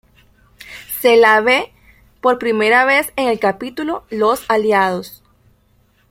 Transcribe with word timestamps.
Se 0.99 1.15
la 1.15 1.41
ve 1.41 1.73
por 2.21 2.39
primera 2.39 2.85
vez 2.85 3.13
en 3.17 3.27
el 3.27 3.37
capítulo 3.37 4.03
"Los 4.09 4.45
aliados". 4.49 5.21